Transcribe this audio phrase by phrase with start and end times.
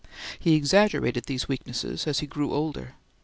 [0.39, 2.95] He exaggerated these weaknesses as he grew older.